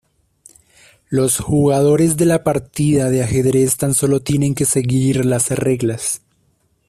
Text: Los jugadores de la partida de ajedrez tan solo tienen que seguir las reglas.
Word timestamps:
Los 1.09 1.37
jugadores 1.37 2.17
de 2.17 2.25
la 2.25 2.43
partida 2.43 3.11
de 3.11 3.21
ajedrez 3.21 3.77
tan 3.77 3.93
solo 3.93 4.19
tienen 4.19 4.55
que 4.55 4.65
seguir 4.65 5.27
las 5.27 5.51
reglas. 5.51 6.23